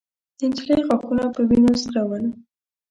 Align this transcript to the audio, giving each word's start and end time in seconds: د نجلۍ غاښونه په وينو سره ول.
د 0.37 0.39
نجلۍ 0.49 0.81
غاښونه 0.87 1.25
په 1.35 1.41
وينو 1.49 1.73
سره 1.83 2.01
ول. 2.09 2.23